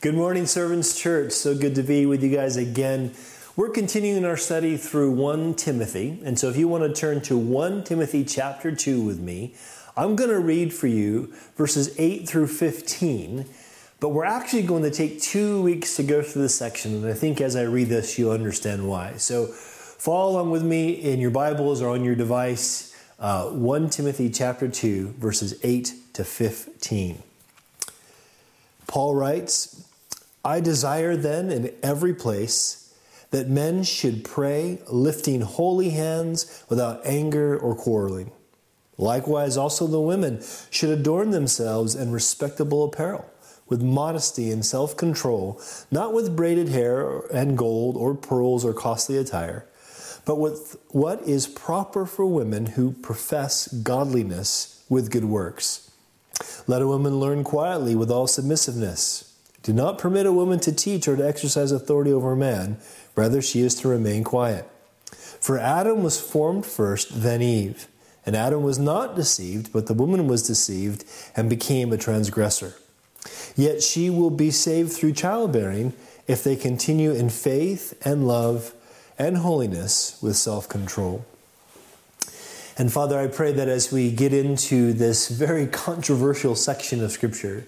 [0.00, 1.32] Good morning, Servants Church.
[1.32, 3.14] So good to be with you guys again.
[3.56, 6.20] We're continuing our study through 1 Timothy.
[6.24, 9.56] And so if you want to turn to 1 Timothy chapter 2 with me,
[9.96, 13.44] I'm going to read for you verses 8 through 15.
[13.98, 16.94] But we're actually going to take two weeks to go through this section.
[16.94, 19.14] And I think as I read this, you'll understand why.
[19.16, 22.94] So follow along with me in your Bibles or on your device.
[23.18, 27.20] Uh, 1 Timothy chapter 2, verses 8 to 15.
[28.86, 29.87] Paul writes,
[30.48, 32.94] I desire then in every place
[33.32, 38.32] that men should pray, lifting holy hands without anger or quarreling.
[38.96, 43.30] Likewise, also the women should adorn themselves in respectable apparel,
[43.68, 49.18] with modesty and self control, not with braided hair and gold or pearls or costly
[49.18, 49.66] attire,
[50.24, 55.90] but with what is proper for women who profess godliness with good works.
[56.66, 59.27] Let a woman learn quietly with all submissiveness.
[59.62, 62.78] Do not permit a woman to teach or to exercise authority over a man.
[63.16, 64.68] Rather, she is to remain quiet.
[65.40, 67.88] For Adam was formed first, then Eve.
[68.24, 72.74] And Adam was not deceived, but the woman was deceived and became a transgressor.
[73.56, 75.94] Yet she will be saved through childbearing
[76.26, 78.74] if they continue in faith and love
[79.18, 81.24] and holiness with self control.
[82.76, 87.66] And Father, I pray that as we get into this very controversial section of Scripture,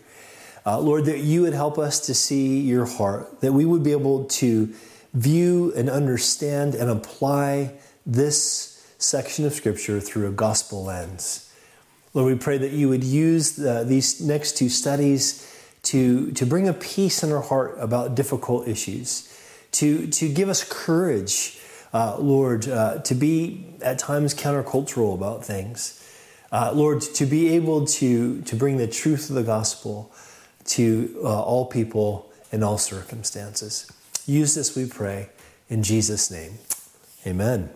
[0.67, 3.93] uh, Lord, that you would help us to see your heart, that we would be
[3.93, 4.73] able to
[5.15, 7.73] view and understand and apply
[8.07, 11.53] this section of Scripture through a gospel lens.
[12.13, 15.47] Lord, we pray that you would use the, these next two studies
[15.85, 19.27] to, to bring a peace in our heart about difficult issues,
[19.73, 21.59] to, to give us courage,
[21.93, 25.97] uh, Lord, uh, to be at times countercultural about things.
[26.53, 30.13] Uh, Lord, to be able to, to bring the truth of the gospel
[30.71, 33.91] to uh, all people in all circumstances.
[34.27, 35.29] Use this, we pray,
[35.69, 36.55] in Jesus' name.
[37.27, 37.71] Amen.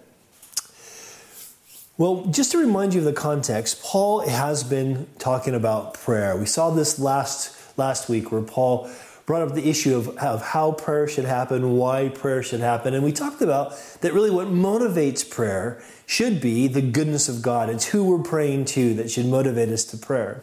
[1.97, 6.37] Well, just to remind you of the context, Paul has been talking about prayer.
[6.37, 8.91] We saw this last last week where Paul
[9.27, 13.03] brought up the issue of, of how prayer should happen, why prayer should happen, and
[13.03, 17.71] we talked about that really what motivates prayer should be the goodness of God.
[17.71, 20.43] It's who we're praying to that should motivate us to prayer.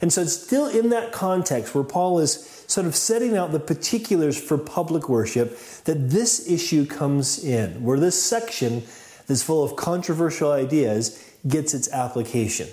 [0.00, 3.60] And so it's still in that context where Paul is sort of setting out the
[3.60, 8.82] particulars for public worship that this issue comes in, where this section
[9.26, 12.68] that's full of controversial ideas gets its application.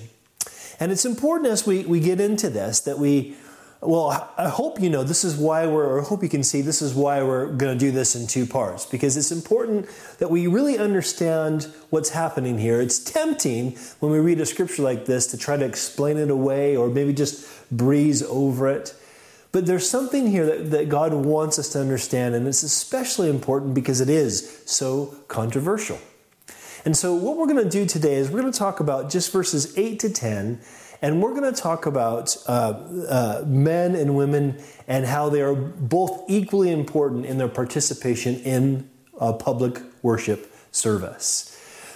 [0.80, 3.36] And it's important as we, we get into this that we
[3.82, 6.62] well, I hope you know this is why we're, or I hope you can see
[6.62, 9.88] this is why we're going to do this in two parts because it's important
[10.20, 12.82] that we really understand what's happening here.
[12.82, 16.76] It's tempting when we read a scripture like this to try to explain it away
[16.76, 18.96] or maybe just breeze over it.
[19.52, 23.74] But there's something here that, that God wants us to understand, and it's especially important
[23.74, 25.98] because it is so controversial.
[26.84, 29.32] And so, what we're going to do today is we're going to talk about just
[29.32, 30.60] verses 8 to 10
[31.02, 32.74] and we're going to talk about uh,
[33.10, 38.90] uh, men and women and how they are both equally important in their participation in
[39.20, 41.52] a public worship service.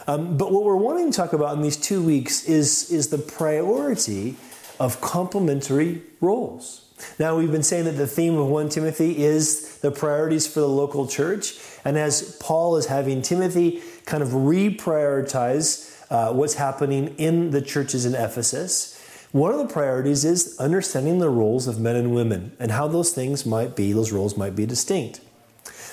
[0.08, 3.18] Um, but what we're wanting to talk about in these two weeks is, is the
[3.18, 4.36] priority
[4.80, 6.86] of complementary roles.
[7.18, 10.68] Now, we've been saying that the theme of 1 Timothy is the priorities for the
[10.68, 11.58] local church.
[11.86, 18.06] And as Paul is having Timothy kind of reprioritize uh, what's happening in the churches
[18.06, 18.96] in Ephesus.
[19.31, 23.12] One of the priorities is understanding the roles of men and women and how those
[23.12, 25.22] things might be, those roles might be distinct.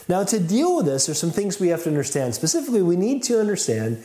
[0.09, 2.34] Now, to deal with this, there's some things we have to understand.
[2.34, 4.05] Specifically, we need to understand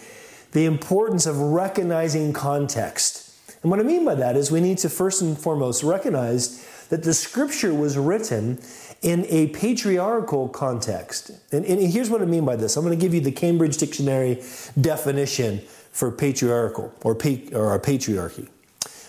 [0.52, 3.30] the importance of recognizing context.
[3.62, 7.04] And what I mean by that is we need to first and foremost recognize that
[7.04, 8.60] the scripture was written
[9.02, 11.32] in a patriarchal context.
[11.52, 13.78] And, and here's what I mean by this I'm going to give you the Cambridge
[13.78, 14.44] Dictionary
[14.80, 15.62] definition
[15.92, 18.48] for patriarchal or, pa- or a patriarchy.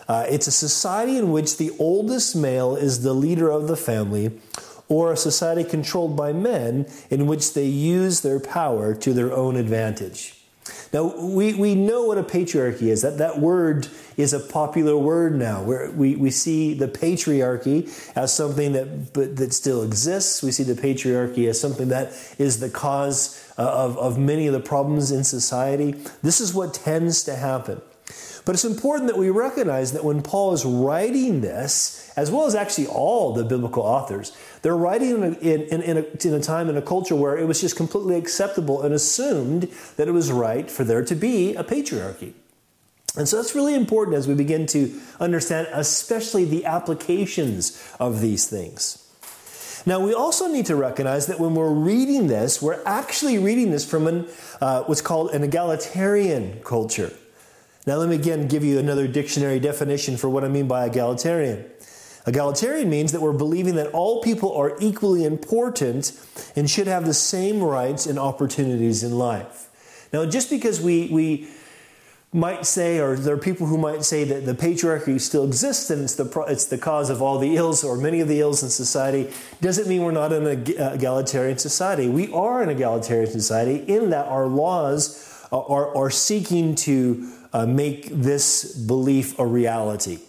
[0.08, 4.38] Uh, it's a society in which the oldest male is the leader of the family,
[4.88, 9.56] or a society controlled by men in which they use their power to their own
[9.56, 10.41] advantage.
[10.92, 13.00] Now, we, we know what a patriarchy is.
[13.00, 15.62] That, that word is a popular word now.
[15.62, 20.42] We, we see the patriarchy as something that, but, that still exists.
[20.42, 22.08] We see the patriarchy as something that
[22.38, 25.94] is the cause uh, of, of many of the problems in society.
[26.22, 27.80] This is what tends to happen.
[28.44, 32.54] But it's important that we recognize that when Paul is writing this, as well as
[32.54, 36.70] actually all the biblical authors, they're writing in a, in, in, a, in a time
[36.70, 40.70] in a culture where it was just completely acceptable and assumed that it was right
[40.70, 42.32] for there to be a patriarchy.
[43.16, 48.48] And so that's really important as we begin to understand, especially the applications of these
[48.48, 48.98] things.
[49.84, 53.84] Now, we also need to recognize that when we're reading this, we're actually reading this
[53.84, 54.28] from an,
[54.60, 57.12] uh, what's called an egalitarian culture.
[57.84, 61.68] Now, let me again give you another dictionary definition for what I mean by egalitarian.
[62.26, 66.12] Egalitarian means that we're believing that all people are equally important
[66.54, 69.68] and should have the same rights and opportunities in life.
[70.12, 71.48] Now, just because we, we
[72.32, 76.02] might say, or there are people who might say that the patriarchy still exists and
[76.02, 78.70] it's the, it's the cause of all the ills or many of the ills in
[78.70, 79.30] society,
[79.60, 82.08] doesn't mean we're not an egalitarian society.
[82.08, 88.08] We are an egalitarian society in that our laws are, are seeking to uh, make
[88.08, 90.20] this belief a reality.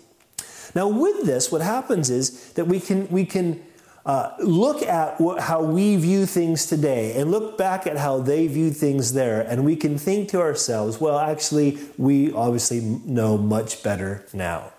[0.75, 3.63] Now, with this, what happens is that we can, we can
[4.05, 8.47] uh, look at what, how we view things today and look back at how they
[8.47, 13.83] viewed things there, and we can think to ourselves, well, actually, we obviously know much
[13.83, 14.71] better now.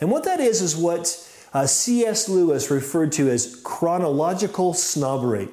[0.00, 2.28] And what that is, is what uh, C.S.
[2.28, 5.48] Lewis referred to as chronological snobbery.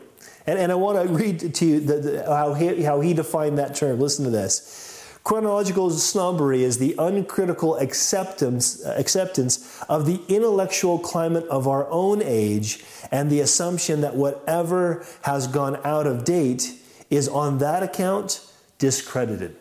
[0.48, 3.58] And, and I want to read to you the, the, how, he, how he defined
[3.58, 4.00] that term.
[4.00, 4.95] Listen to this.
[5.26, 12.86] Chronological snobbery is the uncritical acceptance, acceptance of the intellectual climate of our own age
[13.10, 16.76] and the assumption that whatever has gone out of date
[17.10, 18.40] is on that account
[18.78, 19.56] discredited.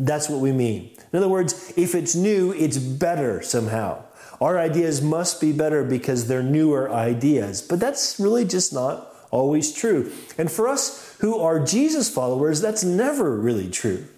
[0.00, 0.90] That's what we mean.
[1.12, 4.02] In other words, if it's new, it's better somehow.
[4.40, 7.62] Our ideas must be better because they're newer ideas.
[7.62, 10.10] But that's really just not always true.
[10.36, 14.08] And for us who are Jesus followers, that's never really true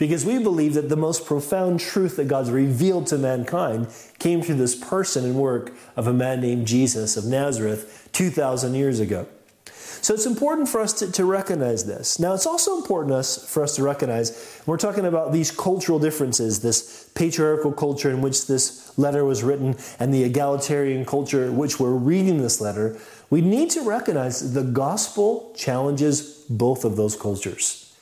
[0.00, 3.86] because we believe that the most profound truth that God's revealed to mankind
[4.18, 8.98] came through this person and work of a man named Jesus of Nazareth 2,000 years
[8.98, 9.26] ago.
[9.66, 12.18] So it's important for us to, to recognize this.
[12.18, 16.62] Now, it's also important us, for us to recognize we're talking about these cultural differences,
[16.62, 21.78] this patriarchal culture in which this letter was written, and the egalitarian culture in which
[21.78, 22.98] we're reading this letter.
[23.28, 27.94] We need to recognize the gospel challenges both of those cultures.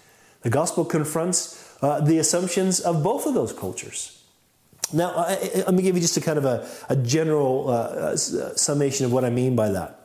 [0.42, 4.22] The gospel confronts uh, the assumptions of both of those cultures.
[4.92, 7.72] Now, I, I, let me give you just a kind of a, a general uh,
[7.72, 9.98] uh summation of what I mean by that.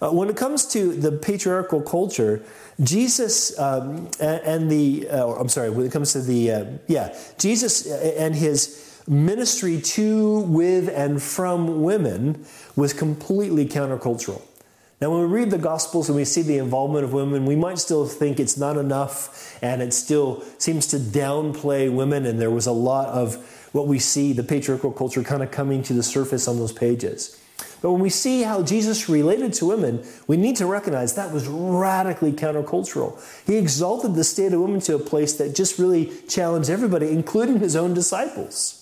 [0.00, 2.42] Uh, when it comes to the patriarchal culture,
[2.82, 7.16] Jesus um, and, and, the, uh, I'm sorry, when it comes to the, uh, yeah,
[7.38, 12.44] Jesus and his ministry to, with, and from women
[12.74, 14.42] was completely countercultural.
[15.02, 17.80] Now, when we read the Gospels and we see the involvement of women, we might
[17.80, 22.24] still think it's not enough and it still seems to downplay women.
[22.24, 23.34] And there was a lot of
[23.72, 27.36] what we see, the patriarchal culture, kind of coming to the surface on those pages.
[27.80, 31.48] But when we see how Jesus related to women, we need to recognize that was
[31.48, 33.20] radically countercultural.
[33.44, 37.58] He exalted the state of women to a place that just really challenged everybody, including
[37.58, 38.81] his own disciples.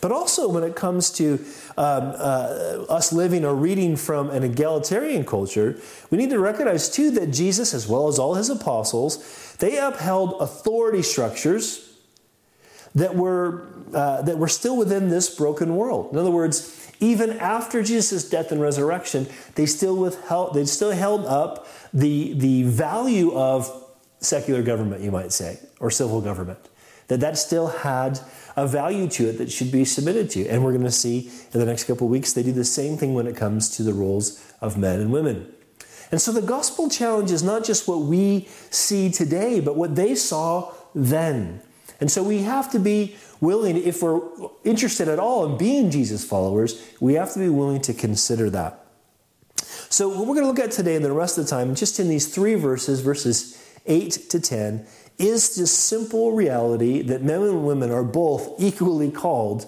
[0.00, 1.34] But also, when it comes to
[1.76, 5.78] um, uh, us living or reading from an egalitarian culture,
[6.10, 10.40] we need to recognize too that Jesus, as well as all his apostles, they upheld
[10.40, 11.90] authority structures
[12.94, 16.12] that were uh, that were still within this broken world.
[16.12, 21.26] In other words, even after Jesus' death and resurrection, they still withheld they still held
[21.26, 23.70] up the the value of
[24.18, 26.58] secular government, you might say, or civil government.
[27.08, 28.20] That that still had
[28.56, 30.48] a value to it that should be submitted to.
[30.48, 32.96] And we're going to see in the next couple of weeks they do the same
[32.96, 35.52] thing when it comes to the roles of men and women.
[36.10, 40.14] And so the gospel challenge is not just what we see today, but what they
[40.14, 41.60] saw then.
[42.00, 44.20] And so we have to be willing, if we're
[44.64, 48.84] interested at all in being Jesus followers, we have to be willing to consider that.
[49.88, 52.00] So, what we're going to look at today and the rest of the time, just
[52.00, 54.86] in these three verses, verses 8 to 10,
[55.18, 59.66] is this simple reality that men and women are both equally called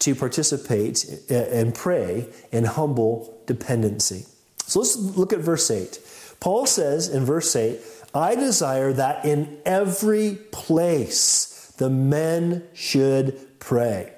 [0.00, 4.26] to participate and pray in humble dependency.
[4.58, 5.98] So let's look at verse 8.
[6.40, 7.80] Paul says in verse 8,
[8.14, 14.12] I desire that in every place the men should pray.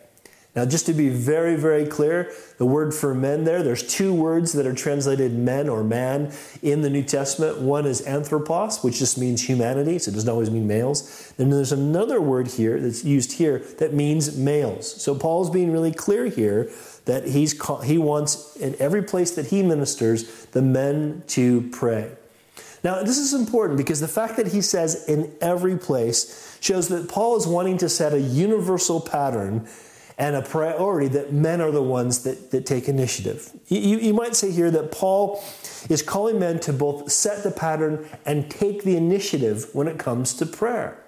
[0.59, 4.55] Now, just to be very, very clear, the word for men there, there's two words
[4.55, 7.61] that are translated men or man in the New Testament.
[7.61, 11.33] One is anthropos, which just means humanity, so it doesn't always mean males.
[11.37, 15.01] Then there's another word here that's used here that means males.
[15.01, 16.69] So Paul's being really clear here
[17.05, 22.11] that he's, he wants in every place that he ministers the men to pray.
[22.83, 27.09] Now, this is important because the fact that he says in every place shows that
[27.09, 29.69] Paul is wanting to set a universal pattern
[30.19, 33.53] and a priority that men are the ones that, that take initiative.
[33.69, 35.43] You, you might say here that Paul
[35.89, 40.35] is calling men to both set the pattern and take the initiative when it comes
[40.35, 41.03] to prayer.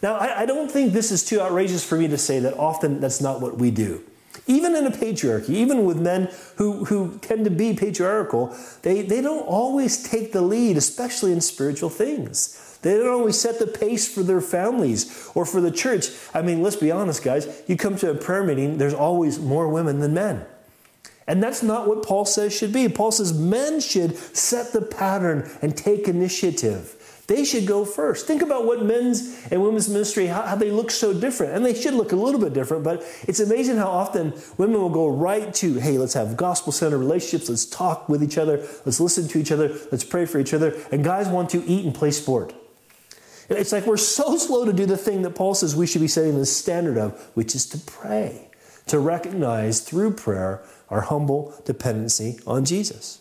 [0.00, 3.00] Now, I, I don't think this is too outrageous for me to say that often
[3.00, 4.04] that's not what we do.
[4.46, 9.20] Even in a patriarchy, even with men who, who tend to be patriarchal, they, they
[9.20, 12.78] don't always take the lead, especially in spiritual things.
[12.82, 16.06] They don't always set the pace for their families or for the church.
[16.32, 17.62] I mean, let's be honest, guys.
[17.66, 20.46] You come to a prayer meeting, there's always more women than men.
[21.26, 22.88] And that's not what Paul says should be.
[22.88, 26.94] Paul says men should set the pattern and take initiative.
[27.26, 28.26] They should go first.
[28.26, 31.54] Think about what men's and women's ministry, how, how, they look so different.
[31.54, 34.90] And they should look a little bit different, but it's amazing how often women will
[34.90, 39.00] go right to, hey, let's have gospel centered relationships, let's talk with each other, let's
[39.00, 40.76] listen to each other, let's pray for each other.
[40.92, 42.54] And guys want to eat and play sport.
[43.48, 46.08] It's like we're so slow to do the thing that Paul says we should be
[46.08, 48.50] setting the standard of, which is to pray,
[48.86, 53.20] to recognize through prayer our humble dependency on Jesus.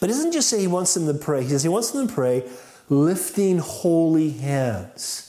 [0.00, 2.08] But he doesn't just say he wants them to pray, he says he wants them
[2.08, 2.48] to pray
[2.88, 5.24] lifting holy hands.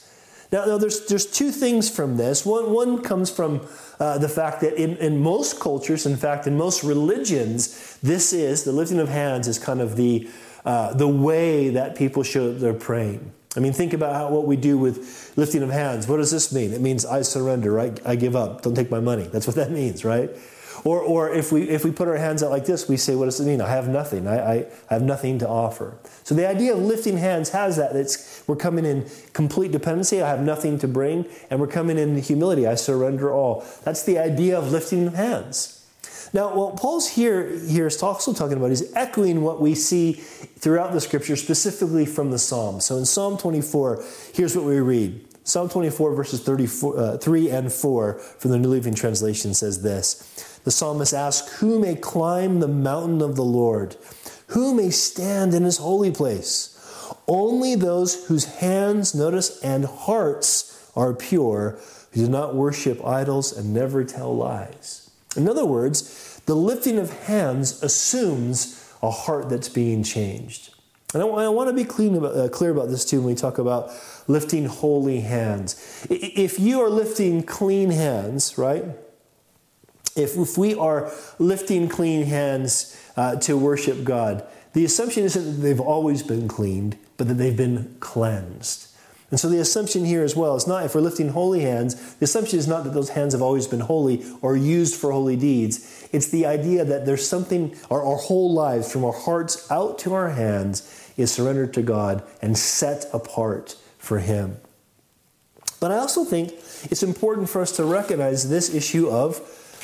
[0.52, 2.46] Now, now there's, there's two things from this.
[2.46, 3.68] One, one comes from
[4.00, 8.64] uh, the fact that in, in most cultures, in fact, in most religions, this is,
[8.64, 10.28] the lifting of hands is kind of the,
[10.66, 13.32] uh, the way that people show they're praying.
[13.56, 16.08] I mean, think about how, what we do with lifting of hands.
[16.08, 16.72] What does this mean?
[16.72, 18.00] It means I surrender, right?
[18.06, 18.62] I give up.
[18.62, 19.24] Don't take my money.
[19.24, 20.30] That's what that means, right?
[20.84, 23.26] Or, or if, we, if we put our hands out like this, we say, What
[23.26, 23.62] does it mean?
[23.62, 24.28] I have nothing.
[24.28, 24.54] I, I,
[24.90, 25.98] I have nothing to offer.
[26.24, 27.96] So the idea of lifting hands has that.
[27.96, 30.22] It's, we're coming in complete dependency.
[30.22, 31.26] I have nothing to bring.
[31.50, 32.68] And we're coming in humility.
[32.68, 33.66] I surrender all.
[33.84, 35.76] That's the idea of lifting hands.
[36.32, 40.94] Now, what Paul's here, here is also talking about is echoing what we see throughout
[40.94, 42.86] the scripture, specifically from the Psalms.
[42.86, 45.26] So in Psalm 24, here's what we read.
[45.44, 50.49] Psalm 24, verses 34, uh, 3 and 4 from the New Living Translation says this
[50.70, 53.96] the psalmist asks, Who may climb the mountain of the Lord?
[54.50, 56.76] Who may stand in his holy place?
[57.28, 61.80] Only those whose hands, notice, and hearts are pure,
[62.12, 65.10] who do not worship idols and never tell lies.
[65.36, 70.76] In other words, the lifting of hands assumes a heart that's being changed.
[71.16, 73.90] And I, want to be uh, clear about this too when we talk about
[74.28, 76.06] lifting holy hands.
[76.12, 78.86] If you are lifting clean hands, right?
[80.20, 85.62] If, if we are lifting clean hands uh, to worship God, the assumption isn't that
[85.62, 88.88] they've always been cleaned, but that they've been cleansed.
[89.32, 92.26] And so the assumption here as well is not if we're lifting holy hands, the
[92.26, 96.08] assumption is not that those hands have always been holy or used for holy deeds.
[96.12, 100.14] It's the idea that there's something, our, our whole lives, from our hearts out to
[100.14, 104.58] our hands, is surrendered to God and set apart for Him.
[105.80, 106.54] But I also think
[106.92, 109.38] it's important for us to recognize this issue of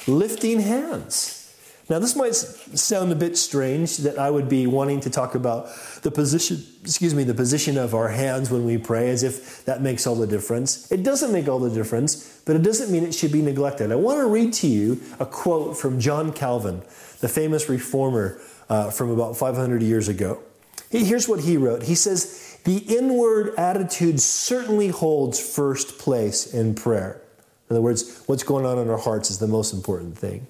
[0.08, 1.42] lifting hands.
[1.88, 5.68] Now, this might sound a bit strange that I would be wanting to talk about
[6.02, 9.84] the position, excuse me, the position of our hands when we pray as if that
[9.84, 10.92] makes all the difference.
[10.92, 13.92] It doesn't make all the difference, but it doesn't mean it should be neglected.
[13.92, 16.82] I want to read to you a quote from John Calvin,
[17.20, 20.42] the famous reformer uh, from about 500 years ago.
[20.90, 27.22] Here's what he wrote He says, The inward attitude certainly holds first place in prayer.
[27.70, 30.46] In other words, what's going on in our hearts is the most important thing.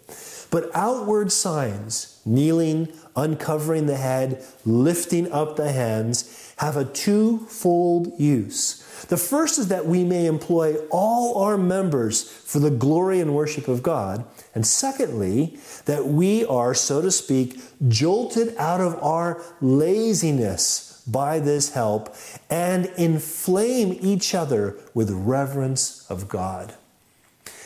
[0.52, 8.82] But outward signs, kneeling, uncovering the head, lifting up the hands, have a twofold use.
[9.08, 13.68] The first is that we may employ all our members for the glory and worship
[13.68, 14.26] of God.
[14.54, 21.74] And secondly, that we are, so to speak, jolted out of our laziness by this
[21.74, 22.16] help
[22.50, 26.74] and inflame each other with reverence of God.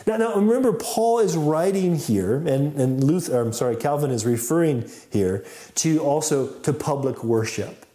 [0.09, 4.89] Now, now remember, Paul is writing here, and, and Luther, I'm sorry, Calvin is referring
[5.11, 7.85] here to also to public worship.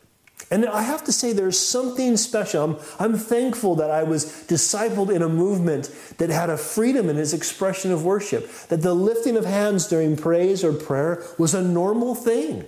[0.48, 2.62] And I have to say, there's something special.
[2.62, 7.18] I'm, I'm, thankful that I was discipled in a movement that had a freedom in
[7.18, 11.62] its expression of worship, that the lifting of hands during praise or prayer was a
[11.62, 12.64] normal thing.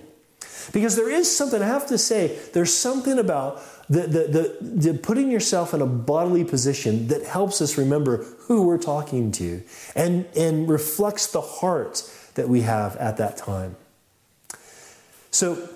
[0.73, 4.99] Because there is something, I have to say, there's something about the, the, the, the,
[4.99, 9.63] putting yourself in a bodily position that helps us remember who we're talking to
[9.95, 12.03] and, and reflects the heart
[12.35, 13.75] that we have at that time.
[15.31, 15.69] So,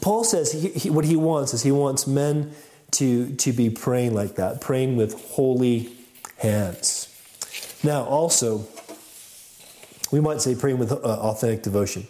[0.00, 2.52] Paul says he, he, what he wants is he wants men
[2.92, 5.92] to, to be praying like that, praying with holy
[6.38, 7.04] hands.
[7.82, 8.66] Now, also,
[10.10, 12.06] we might say praying with uh, authentic devotion.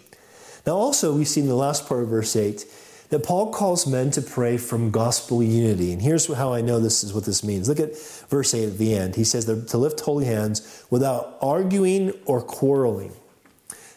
[0.69, 2.63] Now, also, we see in the last part of verse 8
[3.09, 5.91] that Paul calls men to pray from gospel unity.
[5.91, 7.67] And here's how I know this is what this means.
[7.67, 9.15] Look at verse 8 at the end.
[9.15, 13.13] He says to lift holy hands without arguing or quarreling.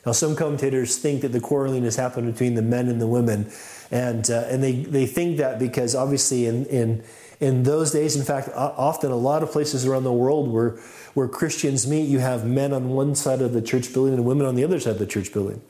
[0.07, 3.53] Now, some commentators think that the quarreling has happened between the men and the women.
[3.91, 7.05] And, uh, and they, they think that because obviously in, in,
[7.39, 10.71] in those days, in fact, often a lot of places around the world where,
[11.13, 14.47] where Christians meet, you have men on one side of the church building and women
[14.47, 15.61] on the other side of the church building.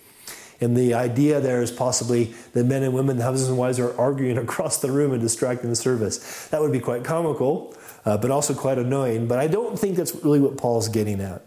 [0.63, 3.99] And the idea there is possibly that men and women, the husbands and wives, are
[3.99, 6.49] arguing across the room and distracting the service.
[6.49, 9.27] That would be quite comical, uh, but also quite annoying.
[9.27, 11.45] But I don't think that's really what Paul's getting at.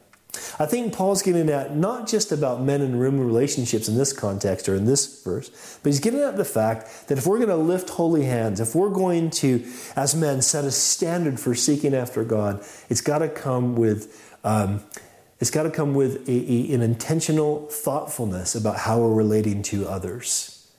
[0.59, 4.69] I think Paul's getting at not just about men and women relationships in this context
[4.69, 7.55] or in this verse, but he's getting at the fact that if we're going to
[7.55, 12.23] lift holy hands, if we're going to, as men, set a standard for seeking after
[12.23, 14.81] God, it's got to come with um,
[15.39, 19.87] it's got to come with a, a, an intentional thoughtfulness about how we're relating to
[19.87, 20.69] others.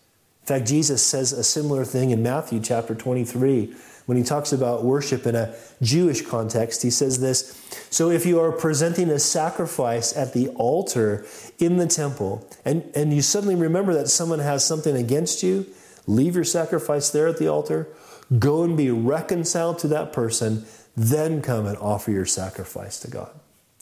[0.42, 3.74] In fact, Jesus says a similar thing in Matthew chapter 23
[4.06, 6.82] when he talks about worship in a Jewish context.
[6.82, 7.60] He says this
[7.90, 11.26] So if you are presenting a sacrifice at the altar
[11.58, 15.66] in the temple, and, and you suddenly remember that someone has something against you,
[16.06, 17.88] leave your sacrifice there at the altar,
[18.38, 20.64] go and be reconciled to that person,
[20.96, 23.30] then come and offer your sacrifice to God.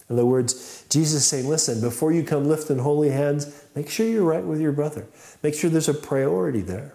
[0.09, 4.07] In other words, Jesus is saying, listen, before you come lifting holy hands, make sure
[4.07, 5.07] you're right with your brother.
[5.43, 6.95] Make sure there's a priority there.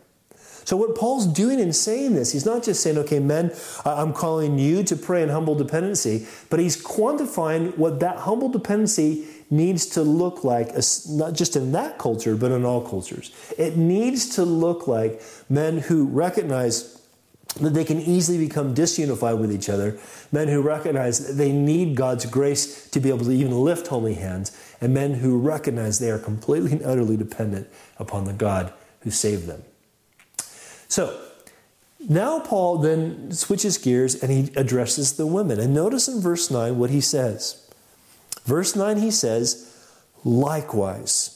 [0.66, 3.52] So, what Paul's doing in saying this, he's not just saying, okay, men,
[3.86, 9.26] I'm calling you to pray in humble dependency, but he's quantifying what that humble dependency
[9.50, 10.76] needs to look like,
[11.10, 13.32] not just in that culture, but in all cultures.
[13.58, 16.99] It needs to look like men who recognize
[17.56, 20.00] that they can easily become disunified with each other,
[20.32, 24.14] men who recognize that they need God's grace to be able to even lift holy
[24.14, 29.12] hands, and men who recognize they are completely and utterly dependent upon the God who
[29.12, 29.64] saved them.
[30.88, 31.20] So,
[32.08, 35.60] now Paul then switches gears and he addresses the women.
[35.60, 37.70] And notice in verse 9 what he says.
[38.46, 39.70] Verse 9 he says,
[40.24, 41.36] likewise.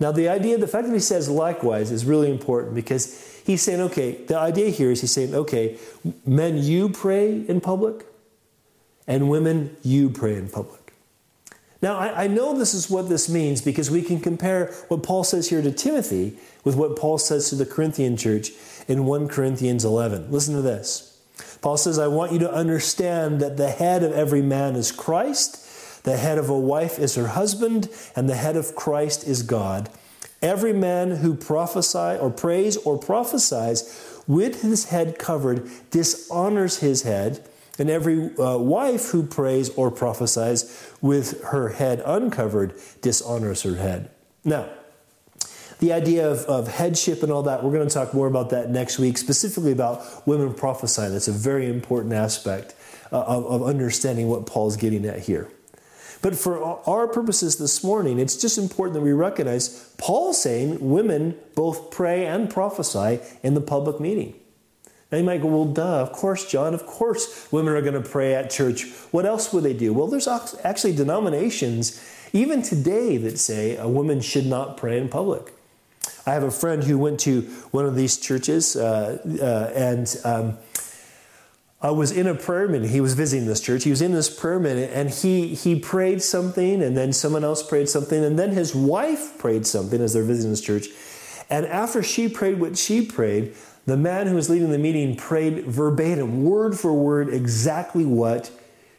[0.00, 3.80] Now, the idea, the fact that he says likewise is really important because he's saying,
[3.80, 5.78] okay, the idea here is he's saying, okay,
[6.24, 8.06] men, you pray in public,
[9.06, 10.80] and women, you pray in public.
[11.82, 15.24] Now, I, I, know this is what this means because we can compare what Paul
[15.24, 18.50] says here to Timothy with what Paul says to the Corinthian church
[18.86, 20.30] in 1 Corinthians 11.
[20.30, 21.18] Listen to this.
[21.62, 26.04] Paul says, I want you to understand that the head of every man is Christ,
[26.04, 29.88] the head of a wife is her husband, and the head of Christ is God.
[30.42, 37.46] Every man who prophesy or prays or prophesies with his head covered dishonors his head,
[37.78, 44.10] and every uh, wife who prays or prophesies with her head uncovered dishonors her head.
[44.44, 44.68] Now,
[45.80, 48.70] the idea of, of headship and all that, we're going to talk more about that
[48.70, 51.12] next week, specifically about women prophesying.
[51.12, 52.74] That's a very important aspect
[53.10, 55.48] uh, of, of understanding what Paul's getting at here.
[56.22, 61.36] But for our purposes this morning, it's just important that we recognize Paul saying women
[61.54, 64.34] both pray and prophesy in the public meeting.
[65.10, 68.08] Now you might go, well, duh, of course, John, of course women are going to
[68.08, 68.88] pray at church.
[69.10, 69.92] What else would they do?
[69.92, 72.00] Well, there's actually denominations,
[72.32, 75.52] even today, that say a woman should not pray in public.
[76.26, 80.58] I have a friend who went to one of these churches, uh, uh, and um,
[81.82, 82.90] I was in a prayer meeting.
[82.90, 83.84] He was visiting this church.
[83.84, 87.62] He was in this prayer meeting, and he he prayed something, and then someone else
[87.62, 90.88] prayed something, and then his wife prayed something as they're visiting this church.
[91.48, 93.54] And after she prayed what she prayed,
[93.86, 98.50] the man who was leading the meeting prayed verbatim, word for word, exactly what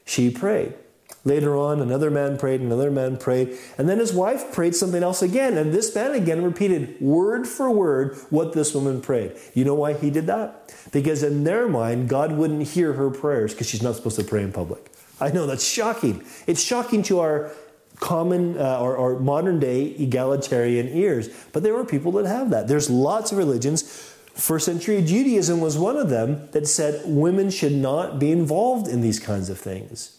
[0.03, 0.73] she prayed.
[1.23, 5.21] Later on, another man prayed, another man prayed, and then his wife prayed something else
[5.21, 9.37] again, and this man again repeated word for word what this woman prayed.
[9.53, 10.73] You know why he did that?
[10.91, 14.41] Because in their mind, God wouldn't hear her prayers because she's not supposed to pray
[14.41, 14.91] in public.
[15.19, 16.25] I know that's shocking.
[16.47, 17.51] It's shocking to our
[17.99, 22.67] common uh, or, or modern day egalitarian ears, but there are people that have that.
[22.67, 23.83] There's lots of religions.
[24.33, 29.01] First century Judaism was one of them that said women should not be involved in
[29.01, 30.17] these kinds of things.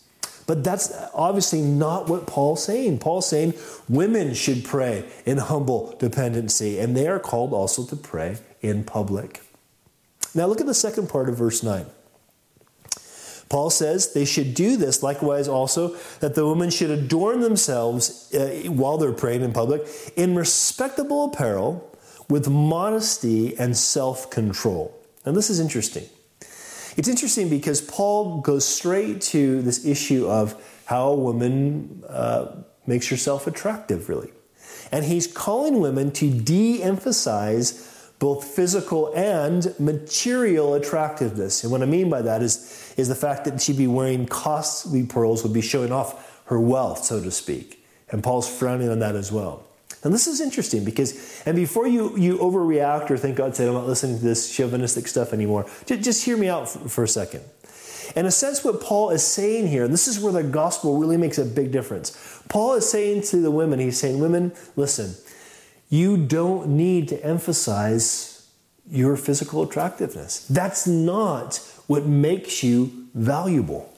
[0.53, 2.99] But that's obviously not what Paul's saying.
[2.99, 3.55] Paul's saying
[3.89, 9.41] women should pray in humble dependency, and they are called also to pray in public.
[10.35, 11.87] Now, look at the second part of verse 9.
[13.49, 18.65] Paul says they should do this, likewise, also, that the women should adorn themselves uh,
[18.67, 24.95] while they're praying in public in respectable apparel with modesty and self control.
[25.25, 26.11] Now, this is interesting.
[26.97, 33.09] It's interesting because Paul goes straight to this issue of how a woman uh, makes
[33.09, 34.31] herself attractive, really.
[34.91, 41.65] And he's calling women to de emphasize both physical and material attractiveness.
[41.65, 45.05] And what I mean by that is, is the fact that she'd be wearing costly
[45.05, 47.85] pearls would be showing off her wealth, so to speak.
[48.11, 49.65] And Paul's frowning on that as well.
[50.05, 53.75] And this is interesting because, and before you, you overreact or think God said, I'm
[53.75, 57.09] not listening to this chauvinistic stuff anymore, just, just hear me out for, for a
[57.09, 57.45] second.
[58.17, 61.17] In a sense, what Paul is saying here, and this is where the gospel really
[61.17, 62.43] makes a big difference.
[62.49, 65.15] Paul is saying to the women, he's saying, Women, listen,
[65.89, 68.49] you don't need to emphasize
[68.91, 70.47] your physical attractiveness.
[70.49, 73.93] That's not what makes you valuable.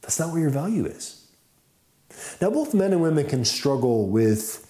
[0.00, 1.26] That's not where your value is.
[2.40, 4.64] Now, both men and women can struggle with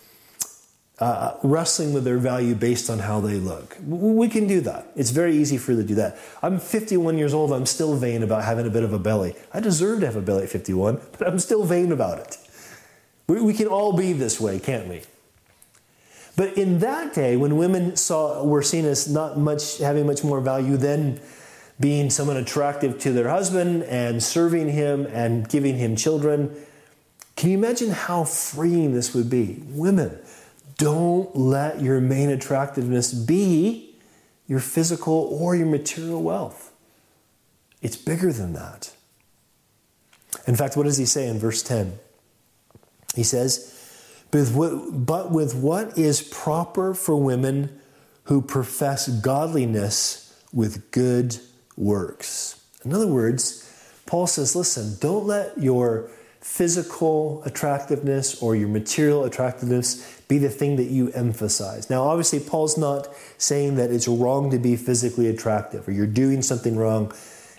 [1.00, 3.76] uh, wrestling with their value based on how they look.
[3.86, 4.90] We can do that.
[4.96, 6.18] It's very easy for you to do that.
[6.42, 7.52] I'm 51 years old.
[7.52, 9.34] I'm still vain about having a bit of a belly.
[9.52, 12.36] I deserve to have a belly at 51, but I'm still vain about it.
[13.28, 15.02] We, we can all be this way, can't we?
[16.36, 20.40] But in that day, when women saw were seen as not much having much more
[20.40, 21.20] value than
[21.80, 26.54] being someone attractive to their husband and serving him and giving him children,
[27.36, 29.62] can you imagine how freeing this would be?
[29.68, 30.18] Women,
[30.78, 33.96] don't let your main attractiveness be
[34.46, 36.72] your physical or your material wealth.
[37.82, 38.90] It's bigger than that.
[40.46, 41.98] In fact, what does he say in verse 10?
[43.14, 43.74] He says,
[44.30, 47.80] But with what is proper for women
[48.24, 51.38] who profess godliness with good
[51.76, 52.62] works.
[52.84, 53.64] In other words,
[54.06, 56.08] Paul says, listen, don't let your
[56.40, 61.88] physical attractiveness or your material attractiveness be the thing that you emphasize.
[61.88, 66.42] Now, obviously, Paul's not saying that it's wrong to be physically attractive or you're doing
[66.42, 67.12] something wrong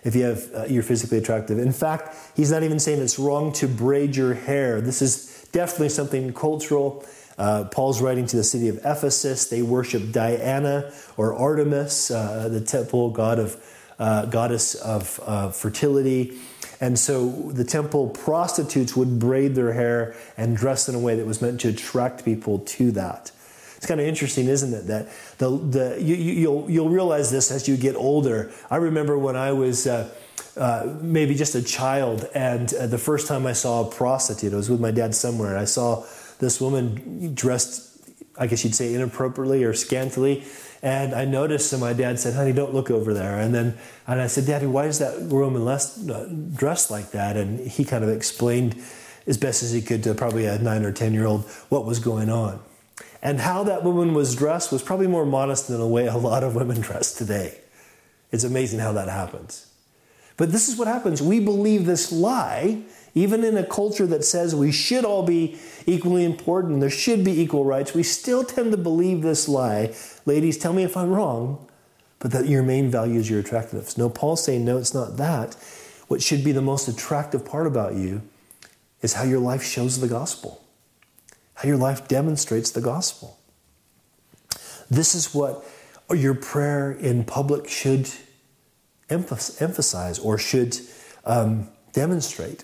[0.03, 1.57] if you have uh, you're physically attractive.
[1.57, 4.81] In fact, he's not even saying it's wrong to braid your hair.
[4.81, 7.03] This is definitely something cultural.
[7.37, 9.49] Uh, Paul's writing to the city of Ephesus.
[9.49, 13.57] They worship Diana or Artemis, uh, the temple god of
[13.97, 16.37] uh, goddess of fertility.
[16.81, 21.25] And so the temple prostitutes would braid their hair and dress in a way that
[21.25, 23.31] was meant to attract people to that.
[23.75, 24.87] It's kind of interesting, isn't it?
[24.87, 28.51] That the, the, you, will you'll, you'll realize this as you get older.
[28.69, 30.09] I remember when I was uh,
[30.57, 34.57] uh, maybe just a child, and uh, the first time I saw a prostitute, I
[34.57, 36.05] was with my dad somewhere, and I saw
[36.39, 40.43] this woman dressed, I guess you'd say inappropriately or scantily,
[40.81, 43.37] and I noticed, and my dad said, honey, don't look over there.
[43.37, 47.35] And then and I said, Daddy, why is that woman less, uh, dressed like that?
[47.35, 48.81] And he kind of explained
[49.27, 51.99] as best as he could to probably a nine or 10 year old what was
[51.99, 52.61] going on.
[53.21, 56.43] And how that woman was dressed was probably more modest than the way a lot
[56.43, 57.57] of women dress today.
[58.31, 59.67] It's amazing how that happens.
[60.37, 61.21] But this is what happens.
[61.21, 62.83] We believe this lie
[63.15, 67.41] even in a culture that says we should all be equally important, there should be
[67.41, 69.93] equal rights, we still tend to believe this lie.
[70.25, 71.67] Ladies, tell me if I'm wrong,
[72.19, 73.97] but that your main value is your attractiveness.
[73.97, 75.55] No, Paul's saying, no, it's not that.
[76.07, 78.21] What should be the most attractive part about you
[79.01, 80.63] is how your life shows the gospel,
[81.55, 83.39] how your life demonstrates the gospel.
[84.89, 85.63] This is what
[86.13, 88.09] your prayer in public should
[89.09, 90.77] emphasize or should
[91.25, 92.63] um, demonstrate.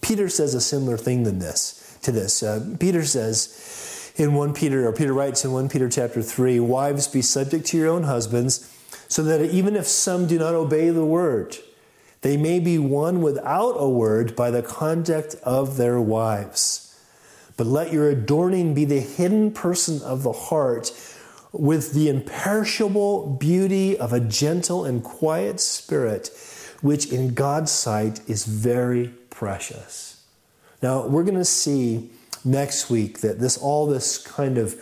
[0.00, 2.42] Peter says a similar thing than this to this.
[2.42, 7.08] Uh, Peter says in 1 Peter, or Peter writes in 1 Peter chapter 3, Wives,
[7.08, 8.74] be subject to your own husbands,
[9.08, 11.56] so that even if some do not obey the word,
[12.22, 16.84] they may be won without a word by the conduct of their wives.
[17.56, 20.92] But let your adorning be the hidden person of the heart
[21.52, 26.30] with the imperishable beauty of a gentle and quiet spirit,
[26.82, 30.20] which in God's sight is very precious.
[30.82, 32.10] Now, we're going to see
[32.44, 34.74] next week that this all this kind of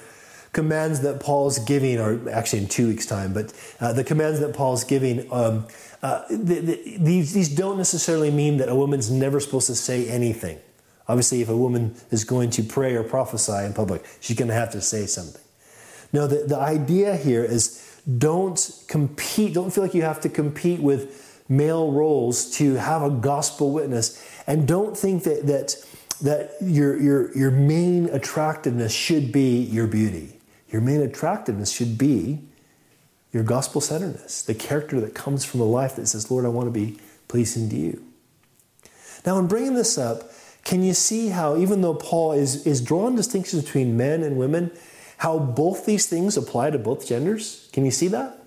[0.54, 4.54] commands that Paul's giving, are actually in two weeks' time, but uh, the commands that
[4.54, 5.66] Paul's giving, um,
[6.02, 10.08] uh, the, the, these, these don't necessarily mean that a woman's never supposed to say
[10.08, 10.58] anything.
[11.06, 14.54] Obviously, if a woman is going to pray or prophesy in public, she's going to
[14.54, 15.42] have to say something.
[16.14, 20.80] No, the, the idea here is don't compete, don't feel like you have to compete
[20.80, 24.22] with male roles to have a gospel witness.
[24.46, 25.76] And don't think that, that,
[26.22, 30.38] that your, your, your main attractiveness should be your beauty.
[30.70, 32.40] Your main attractiveness should be
[33.32, 36.68] your gospel centeredness, the character that comes from a life that says, Lord, I want
[36.68, 38.02] to be pleasing to you.
[39.26, 40.30] Now, in bringing this up,
[40.64, 44.70] can you see how, even though Paul is, is drawing distinctions between men and women,
[45.18, 47.68] how both these things apply to both genders?
[47.72, 48.45] Can you see that?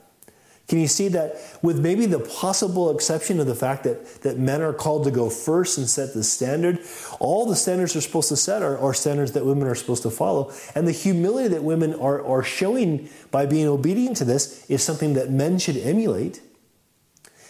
[0.69, 4.61] Can you see that with maybe the possible exception of the fact that, that men
[4.61, 6.77] are called to go first and set the standard,
[7.19, 10.11] all the standards they're supposed to set are, are standards that women are supposed to
[10.11, 10.53] follow.
[10.75, 15.15] And the humility that women are, are showing by being obedient to this is something
[15.15, 16.39] that men should emulate.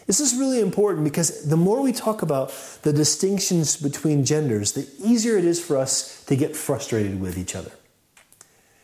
[0.08, 2.54] This is really important because the more we talk about
[2.84, 7.54] the distinctions between genders, the easier it is for us to get frustrated with each
[7.54, 7.72] other.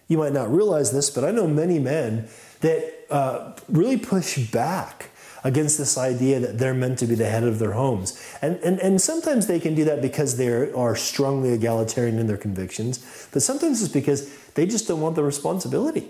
[0.10, 2.28] You might not realize this, but I know many men
[2.60, 5.10] that uh, really push back
[5.44, 8.20] against this idea that they're meant to be the head of their homes.
[8.42, 12.38] And, and, and sometimes they can do that because they are strongly egalitarian in their
[12.38, 16.10] convictions, but sometimes it's because they just don't want the responsibility.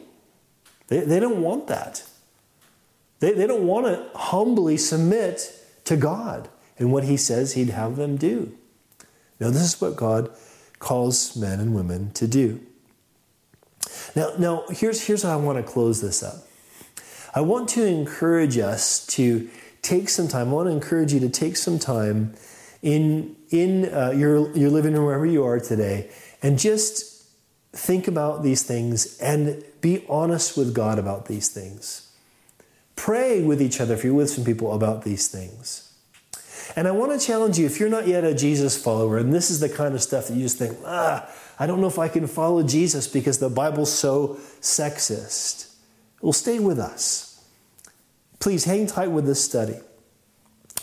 [0.87, 2.03] They, they don't want that.
[3.19, 5.51] They, they don't want to humbly submit
[5.83, 6.47] to God
[6.79, 8.57] and what He says He'd have them do.
[9.39, 10.31] Now, this is what God
[10.79, 12.61] calls men and women to do.
[14.15, 16.44] Now, now here's, here's how I want to close this up.
[17.35, 19.49] I want to encourage us to
[19.81, 20.49] take some time.
[20.49, 22.33] I want to encourage you to take some time
[22.81, 26.09] in, in uh, your, your living room, wherever you are today,
[26.41, 27.25] and just
[27.73, 32.09] think about these things and be honest with God about these things.
[32.95, 35.91] Pray with each other if you're with some people about these things.
[36.77, 39.51] And I want to challenge you if you're not yet a Jesus follower, and this
[39.51, 42.07] is the kind of stuff that you just think, ah, I don't know if I
[42.07, 45.74] can follow Jesus because the Bible's so sexist.
[46.25, 47.39] Well, stay with us.
[48.39, 49.77] Please hang tight with this study.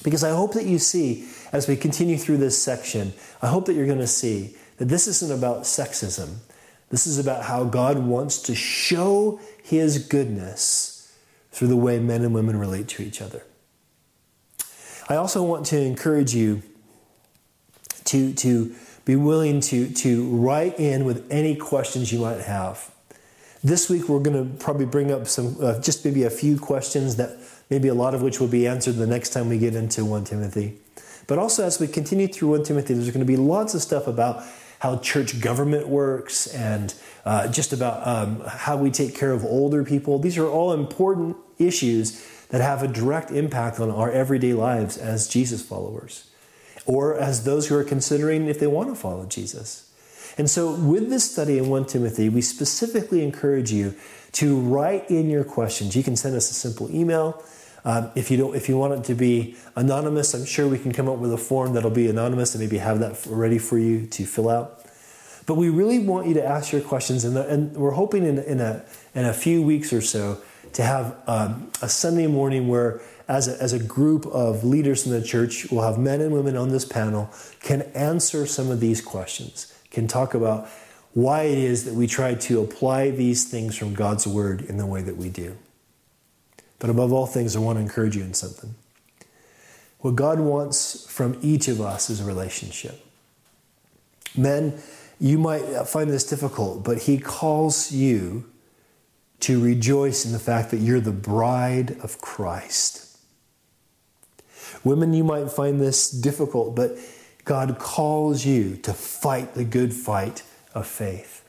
[0.04, 3.74] Because I hope that you see, as we continue through this section, I hope that
[3.74, 6.36] you're going to see that this isn't about sexism.
[6.90, 11.12] This is about how God wants to show his goodness
[11.50, 13.42] through the way men and women relate to each other.
[15.08, 16.62] I also want to encourage you
[18.04, 22.92] to, to be willing to, to write in with any questions you might have.
[23.64, 27.14] This week, we're going to probably bring up some, uh, just maybe a few questions
[27.14, 27.38] that
[27.70, 30.24] maybe a lot of which will be answered the next time we get into 1
[30.24, 30.78] Timothy.
[31.28, 34.08] But also, as we continue through 1 Timothy, there's going to be lots of stuff
[34.08, 34.42] about
[34.80, 36.92] how church government works and
[37.24, 40.18] uh, just about um, how we take care of older people.
[40.18, 45.28] These are all important issues that have a direct impact on our everyday lives as
[45.28, 46.28] Jesus followers
[46.84, 49.91] or as those who are considering if they want to follow Jesus.
[50.38, 53.94] And so, with this study in 1 Timothy, we specifically encourage you
[54.32, 55.94] to write in your questions.
[55.94, 57.42] You can send us a simple email.
[57.84, 60.92] Um, if you don't, if you want it to be anonymous, I'm sure we can
[60.92, 64.06] come up with a form that'll be anonymous and maybe have that ready for you
[64.06, 64.84] to fill out.
[65.44, 68.38] But we really want you to ask your questions, and, the, and we're hoping in,
[68.38, 70.40] in, a, in a few weeks or so
[70.74, 75.12] to have um, a Sunday morning where, as a, as a group of leaders in
[75.12, 77.28] the church, we'll have men and women on this panel
[77.60, 80.68] can answer some of these questions can talk about
[81.12, 84.86] why it is that we try to apply these things from God's Word in the
[84.86, 85.56] way that we do.
[86.78, 88.74] But above all things, I want to encourage you in something.
[90.00, 93.06] What God wants from each of us is a relationship.
[94.36, 94.80] Men,
[95.20, 98.50] you might find this difficult, but He calls you
[99.40, 103.18] to rejoice in the fact that you're the bride of Christ.
[104.82, 106.96] Women, you might find this difficult, but
[107.44, 110.42] God calls you to fight the good fight
[110.74, 111.42] of faith.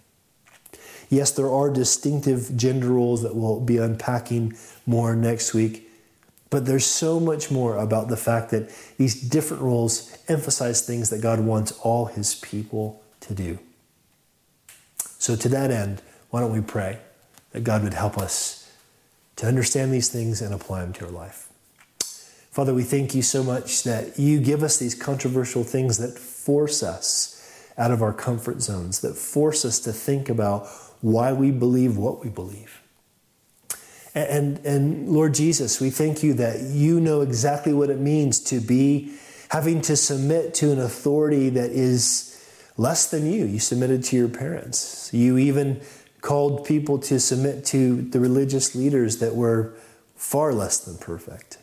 [1.10, 5.88] Yes, there are distinctive gender roles that we'll be unpacking more next week,
[6.49, 11.21] but there's so much more about the fact that these different roles emphasize things that
[11.21, 13.60] God wants all his people to do.
[15.19, 16.01] So, to that end,
[16.32, 16.97] why don't we pray
[17.51, 18.71] that God would help us
[19.36, 21.53] to understand these things and apply them to our life?
[22.54, 26.84] Father, we thank you so much that you give us these controversial things that force
[26.84, 27.32] us
[27.80, 30.68] out of our comfort zones, that force us to think about
[31.02, 32.80] why we believe what we believe.
[34.13, 38.39] And, and, and Lord Jesus, we thank you that you know exactly what it means
[38.42, 39.16] to be
[39.50, 42.39] having to submit to an authority that is
[42.78, 43.46] less than you.
[43.46, 45.12] You submitted to your parents.
[45.12, 45.82] You even
[46.22, 49.74] called people to submit to the religious leaders that were
[50.16, 51.58] far less than perfect.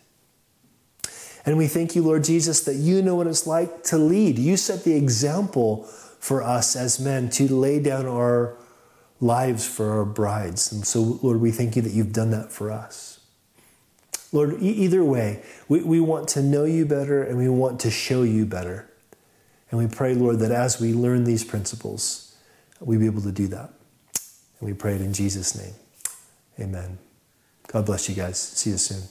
[1.51, 4.39] And we thank you, Lord Jesus, that you know what it's like to lead.
[4.39, 5.83] You set the example
[6.21, 8.57] for us as men to lay down our
[9.21, 10.71] lives for our brides.
[10.71, 13.19] And so, Lord, we thank you that you've done that for us.
[14.31, 18.23] Lord, either way, we, we want to know you better and we want to show
[18.23, 18.89] you better.
[19.73, 22.37] And we pray, Lord, that as we learn these principles,
[22.79, 23.73] we be able to do that.
[24.61, 25.75] And we pray it in Jesus' name.
[26.61, 26.99] Amen.
[27.67, 28.39] God bless you guys.
[28.39, 29.03] See you soon.